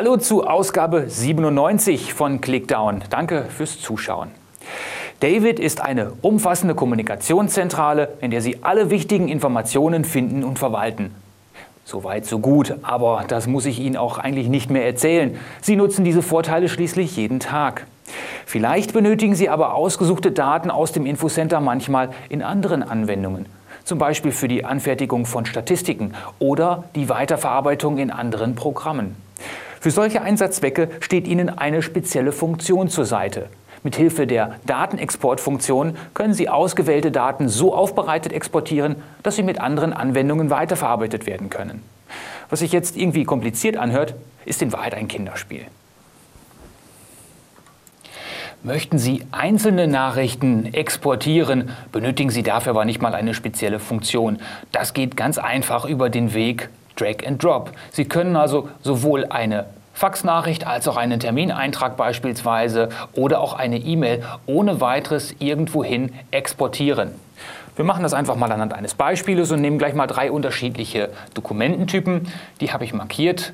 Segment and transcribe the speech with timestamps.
[0.00, 3.02] Hallo zu Ausgabe 97 von Clickdown.
[3.10, 4.30] Danke fürs Zuschauen.
[5.20, 11.14] David ist eine umfassende Kommunikationszentrale, in der Sie alle wichtigen Informationen finden und verwalten.
[11.84, 15.36] Soweit, so gut, aber das muss ich Ihnen auch eigentlich nicht mehr erzählen.
[15.60, 17.86] Sie nutzen diese Vorteile schließlich jeden Tag.
[18.46, 23.44] Vielleicht benötigen Sie aber ausgesuchte Daten aus dem Infocenter manchmal in anderen Anwendungen
[23.84, 29.16] zum Beispiel für die Anfertigung von Statistiken oder die Weiterverarbeitung in anderen Programmen.
[29.80, 33.48] Für solche Einsatzzwecke steht Ihnen eine spezielle Funktion zur Seite.
[33.82, 40.50] Mithilfe der Datenexportfunktion können Sie ausgewählte Daten so aufbereitet exportieren, dass sie mit anderen Anwendungen
[40.50, 41.82] weiterverarbeitet werden können.
[42.50, 45.64] Was sich jetzt irgendwie kompliziert anhört, ist in Wahrheit ein Kinderspiel.
[48.62, 54.40] Möchten Sie einzelne Nachrichten exportieren, benötigen Sie dafür aber nicht mal eine spezielle Funktion.
[54.72, 57.72] Das geht ganz einfach über den Weg Drag and Drop.
[57.92, 64.22] Sie können also sowohl eine Faxnachricht als auch einen Termineintrag beispielsweise oder auch eine E-Mail
[64.46, 67.10] ohne weiteres irgendwohin exportieren.
[67.76, 72.28] Wir machen das einfach mal anhand eines Beispieles und nehmen gleich mal drei unterschiedliche Dokumententypen.
[72.60, 73.52] Die habe ich markiert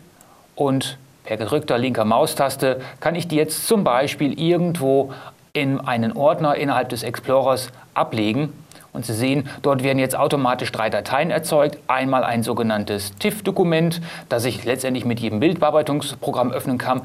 [0.54, 5.12] und Per gedrückter linker Maustaste kann ich die jetzt zum Beispiel irgendwo
[5.52, 8.52] in einen Ordner innerhalb des Explorers ablegen.
[8.96, 11.78] Und Sie sehen, dort werden jetzt automatisch drei Dateien erzeugt.
[11.86, 17.02] Einmal ein sogenanntes TIFF-Dokument, das ich letztendlich mit jedem Bildbearbeitungsprogramm öffnen kann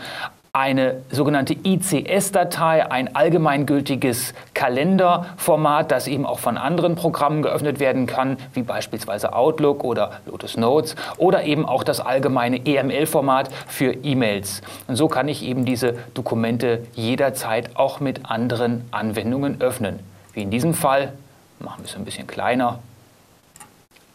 [0.54, 8.36] eine sogenannte ICS-Datei, ein allgemeingültiges Kalenderformat, das eben auch von anderen Programmen geöffnet werden kann,
[8.54, 14.62] wie beispielsweise Outlook oder Lotus Notes oder eben auch das allgemeine EML-Format für E-Mails.
[14.88, 20.00] Und so kann ich eben diese Dokumente jederzeit auch mit anderen Anwendungen öffnen.
[20.34, 21.14] Wie in diesem Fall,
[21.64, 22.80] machen wir es ein bisschen kleiner,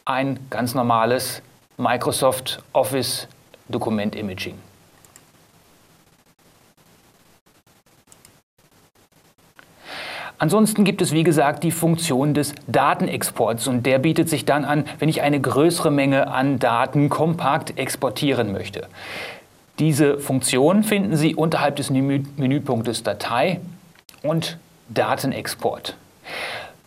[0.05, 1.43] ein ganz normales
[1.77, 3.29] Microsoft Office
[3.69, 4.59] Dokument Imaging.
[10.39, 14.85] Ansonsten gibt es, wie gesagt, die Funktion des Datenexports und der bietet sich dann an,
[14.99, 18.87] wenn ich eine größere Menge an Daten kompakt exportieren möchte.
[19.79, 23.61] Diese Funktion finden Sie unterhalb des Menüpunktes Datei
[24.23, 24.59] und
[24.89, 25.97] Datenexport.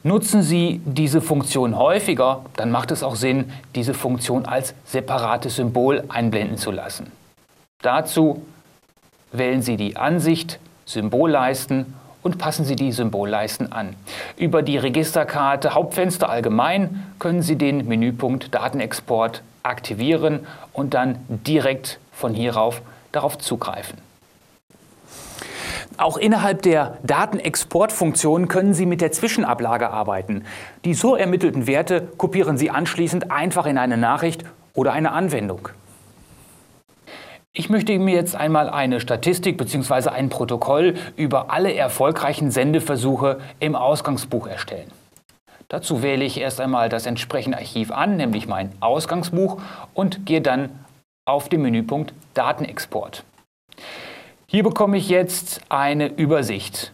[0.04, 6.06] Nutzen Sie diese Funktion häufiger, dann macht es auch Sinn, diese Funktion als separates Symbol
[6.08, 7.12] einblenden zu lassen.
[7.82, 8.42] Dazu
[9.34, 11.94] wählen Sie die Ansicht Symbolleisten
[12.24, 13.94] und passen Sie die Symbolleisten an.
[14.38, 22.34] Über die Registerkarte Hauptfenster allgemein können Sie den Menüpunkt Datenexport aktivieren und dann direkt von
[22.34, 22.82] hierauf
[23.12, 23.98] darauf zugreifen.
[25.98, 30.46] Auch innerhalb der Datenexportfunktion können Sie mit der Zwischenablage arbeiten.
[30.86, 35.70] Die so ermittelten Werte kopieren Sie anschließend einfach in eine Nachricht oder eine Anwendung.
[37.52, 40.10] Ich möchte mir jetzt einmal eine Statistik bzw.
[40.10, 44.92] ein Protokoll über alle erfolgreichen Sendeversuche im Ausgangsbuch erstellen.
[45.68, 49.62] Dazu wähle ich erst einmal das entsprechende Archiv an, nämlich mein Ausgangsbuch,
[49.94, 50.70] und gehe dann
[51.26, 53.24] auf den Menüpunkt Datenexport.
[54.52, 56.92] Hier bekomme ich jetzt eine Übersicht,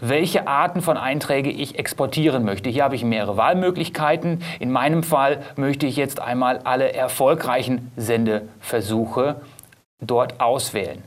[0.00, 2.68] welche Arten von Einträge ich exportieren möchte.
[2.68, 4.42] Hier habe ich mehrere Wahlmöglichkeiten.
[4.58, 9.36] In meinem Fall möchte ich jetzt einmal alle erfolgreichen Sendeversuche
[10.00, 11.04] dort auswählen.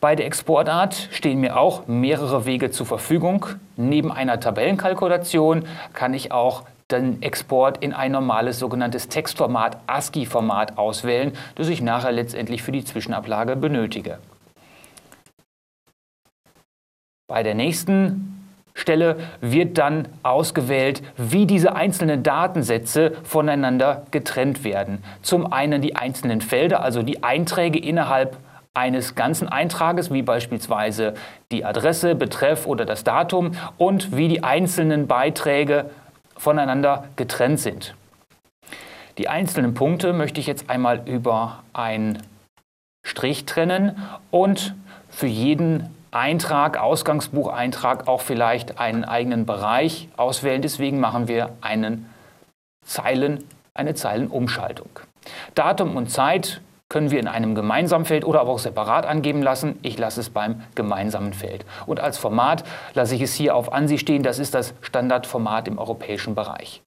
[0.00, 3.46] Bei der Exportart stehen mir auch mehrere Wege zur Verfügung.
[3.76, 11.30] Neben einer Tabellenkalkulation kann ich auch den Export in ein normales sogenanntes Textformat, ASCII-Format auswählen,
[11.54, 14.18] das ich nachher letztendlich für die Zwischenablage benötige.
[17.26, 25.02] Bei der nächsten Stelle wird dann ausgewählt, wie diese einzelnen Datensätze voneinander getrennt werden.
[25.22, 28.36] Zum einen die einzelnen Felder, also die Einträge innerhalb
[28.74, 31.14] eines ganzen Eintrages, wie beispielsweise
[31.50, 35.90] die Adresse, Betreff oder das Datum und wie die einzelnen Beiträge
[36.36, 37.94] voneinander getrennt sind.
[39.16, 42.18] Die einzelnen Punkte möchte ich jetzt einmal über einen
[43.06, 43.96] Strich trennen
[44.30, 44.74] und
[45.08, 50.62] für jeden Eintrag, Ausgangsbucheintrag auch vielleicht einen eigenen Bereich auswählen.
[50.62, 52.08] Deswegen machen wir einen
[52.84, 53.42] Zeilen,
[53.74, 54.90] eine Zeilenumschaltung.
[55.56, 59.76] Datum und Zeit können wir in einem gemeinsamen Feld oder aber auch separat angeben lassen.
[59.82, 61.64] Ich lasse es beim gemeinsamen Feld.
[61.86, 62.62] Und als Format
[62.92, 64.22] lasse ich es hier auf ANSI stehen.
[64.22, 66.82] Das ist das Standardformat im europäischen Bereich.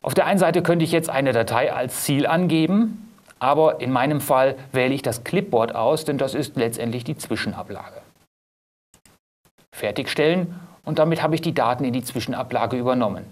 [0.00, 3.08] Auf der einen Seite könnte ich jetzt eine Datei als Ziel angeben,
[3.38, 8.02] aber in meinem Fall wähle ich das Clipboard aus, denn das ist letztendlich die Zwischenablage
[9.72, 10.54] fertigstellen
[10.84, 13.24] und damit habe ich die Daten in die Zwischenablage übernommen.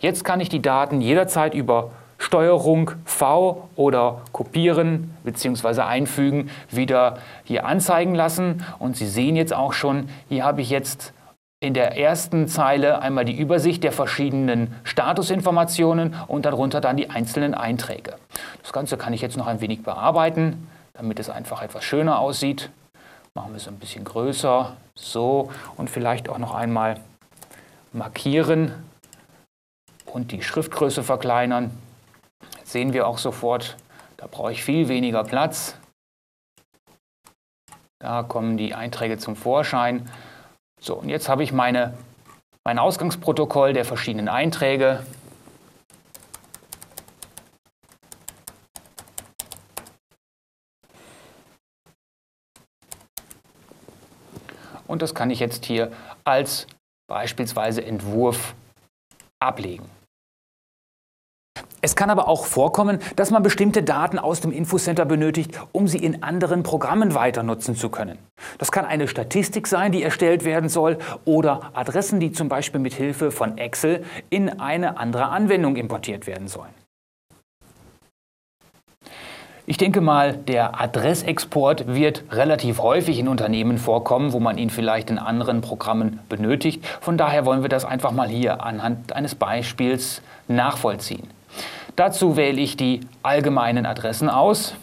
[0.00, 1.90] Jetzt kann ich die Daten jederzeit über
[2.20, 5.82] Steuerung V oder Kopieren bzw.
[5.82, 8.64] Einfügen wieder hier anzeigen lassen.
[8.78, 11.12] Und Sie sehen jetzt auch schon, hier habe ich jetzt
[11.60, 17.54] in der ersten Zeile einmal die Übersicht der verschiedenen Statusinformationen und darunter dann die einzelnen
[17.54, 18.14] Einträge.
[18.62, 22.70] Das Ganze kann ich jetzt noch ein wenig bearbeiten, damit es einfach etwas schöner aussieht.
[23.34, 27.00] Machen wir es ein bisschen größer, so und vielleicht auch noch einmal
[27.92, 28.72] markieren
[30.06, 31.70] und die Schriftgröße verkleinern.
[32.58, 33.76] Jetzt sehen wir auch sofort,
[34.16, 35.76] da brauche ich viel weniger Platz.
[38.00, 40.10] Da kommen die Einträge zum Vorschein.
[40.80, 41.94] So, und jetzt habe ich meine,
[42.64, 45.04] mein Ausgangsprotokoll der verschiedenen Einträge.
[54.90, 55.92] Und das kann ich jetzt hier
[56.24, 56.66] als
[57.08, 58.54] beispielsweise Entwurf
[59.38, 59.88] ablegen.
[61.82, 65.98] Es kann aber auch vorkommen, dass man bestimmte Daten aus dem Infocenter benötigt, um sie
[65.98, 68.18] in anderen Programmen weiter nutzen zu können.
[68.58, 72.92] Das kann eine Statistik sein, die erstellt werden soll, oder Adressen, die zum Beispiel mit
[72.92, 76.74] Hilfe von Excel in eine andere Anwendung importiert werden sollen.
[79.66, 85.10] Ich denke mal, der Adressexport wird relativ häufig in Unternehmen vorkommen, wo man ihn vielleicht
[85.10, 86.84] in anderen Programmen benötigt.
[87.00, 91.28] Von daher wollen wir das einfach mal hier anhand eines Beispiels nachvollziehen.
[91.96, 94.74] Dazu wähle ich die allgemeinen Adressen aus.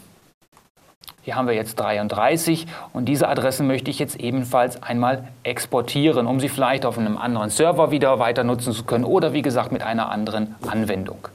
[1.24, 6.40] Hier haben wir jetzt 33 und diese Adressen möchte ich jetzt ebenfalls einmal exportieren, um
[6.40, 9.84] sie vielleicht auf einem anderen Server wieder weiter nutzen zu können oder wie gesagt mit
[9.84, 11.28] einer anderen Anwendung.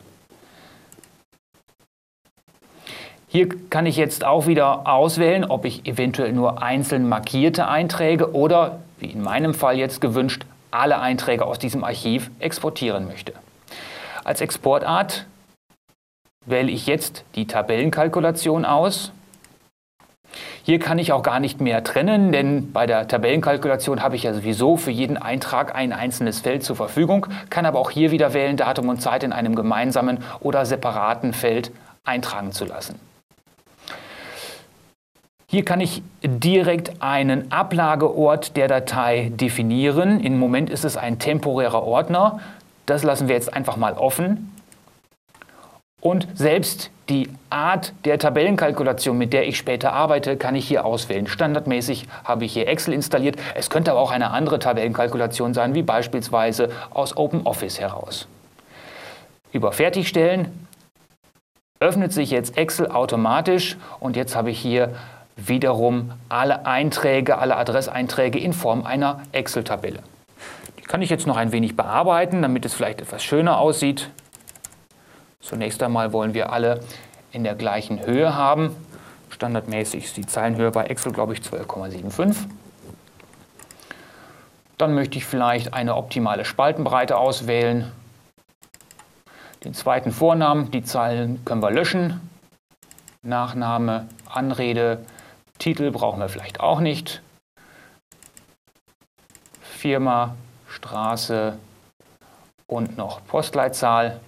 [3.32, 8.80] Hier kann ich jetzt auch wieder auswählen, ob ich eventuell nur einzeln markierte Einträge oder,
[8.98, 13.32] wie in meinem Fall jetzt gewünscht, alle Einträge aus diesem Archiv exportieren möchte.
[14.22, 15.24] Als Exportart
[16.44, 19.12] wähle ich jetzt die Tabellenkalkulation aus.
[20.62, 24.34] Hier kann ich auch gar nicht mehr trennen, denn bei der Tabellenkalkulation habe ich ja
[24.34, 28.58] sowieso für jeden Eintrag ein einzelnes Feld zur Verfügung, kann aber auch hier wieder wählen,
[28.58, 31.72] Datum und Zeit in einem gemeinsamen oder separaten Feld
[32.04, 33.00] eintragen zu lassen.
[35.52, 40.18] Hier kann ich direkt einen Ablageort der Datei definieren.
[40.20, 42.40] Im Moment ist es ein temporärer Ordner.
[42.86, 44.50] Das lassen wir jetzt einfach mal offen.
[46.00, 51.26] Und selbst die Art der Tabellenkalkulation, mit der ich später arbeite, kann ich hier auswählen.
[51.26, 53.36] Standardmäßig habe ich hier Excel installiert.
[53.54, 58.26] Es könnte aber auch eine andere Tabellenkalkulation sein, wie beispielsweise aus OpenOffice heraus.
[59.52, 60.66] Über Fertigstellen
[61.78, 64.94] öffnet sich jetzt Excel automatisch und jetzt habe ich hier
[65.36, 70.02] wiederum alle Einträge, alle Adresseinträge in Form einer Excel-Tabelle.
[70.78, 74.10] Die kann ich jetzt noch ein wenig bearbeiten, damit es vielleicht etwas schöner aussieht.
[75.40, 76.80] Zunächst einmal wollen wir alle
[77.32, 78.76] in der gleichen Höhe haben.
[79.30, 82.36] Standardmäßig ist die Zeilenhöhe bei Excel, glaube ich, 12,75.
[84.78, 87.90] Dann möchte ich vielleicht eine optimale Spaltenbreite auswählen.
[89.64, 92.20] Den zweiten Vornamen, die Zeilen können wir löschen.
[93.22, 95.04] Nachname, Anrede,
[95.62, 97.22] Titel brauchen wir vielleicht auch nicht.
[99.60, 100.34] Firma,
[100.66, 101.56] Straße
[102.66, 104.18] und noch Postleitzahl.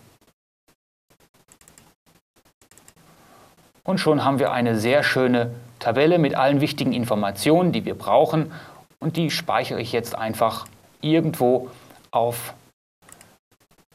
[3.83, 8.53] Und schon haben wir eine sehr schöne Tabelle mit allen wichtigen Informationen, die wir brauchen.
[9.01, 10.67] Und die speichere ich jetzt einfach
[11.01, 11.69] irgendwo
[12.13, 12.55] auf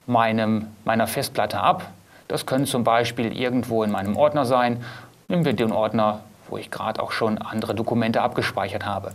[0.07, 1.89] meinem, meiner Festplatte ab.
[2.27, 4.83] Das können zum Beispiel irgendwo in meinem Ordner sein.
[5.29, 9.11] Nehmen wir den Ordner, wo ich gerade auch schon andere Dokumente abgespeichert habe.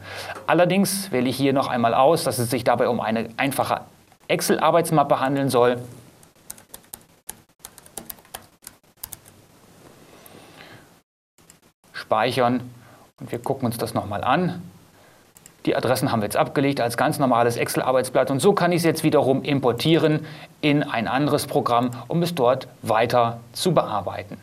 [0.47, 3.81] Allerdings wähle ich hier noch einmal aus, dass es sich dabei um eine einfache
[4.29, 5.79] Excel-Arbeitsmappe handeln soll.
[12.15, 12.71] speichern
[13.19, 14.63] und wir gucken uns das nochmal an.
[15.67, 18.85] Die Adressen haben wir jetzt abgelegt als ganz normales Excel-Arbeitsblatt und so kann ich es
[18.85, 20.27] jetzt wiederum importieren
[20.61, 24.37] in ein anderes Programm, um es dort weiter zu bearbeiten.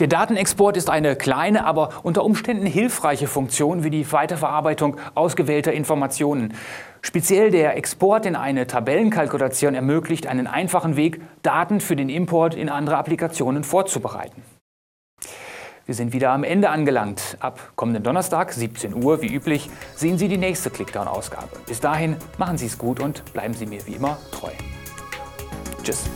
[0.00, 6.54] Der Datenexport ist eine kleine, aber unter Umständen hilfreiche Funktion wie die Weiterverarbeitung ausgewählter Informationen.
[7.00, 12.68] Speziell der Export in eine Tabellenkalkulation ermöglicht einen einfachen Weg, Daten für den Import in
[12.68, 14.42] andere Applikationen vorzubereiten.
[15.86, 17.36] Wir sind wieder am Ende angelangt.
[17.40, 21.50] Ab kommenden Donnerstag, 17 Uhr, wie üblich, sehen Sie die nächste Clickdown-Ausgabe.
[21.66, 24.50] Bis dahin machen Sie es gut und bleiben Sie mir wie immer treu.
[25.82, 26.08] Tschüss.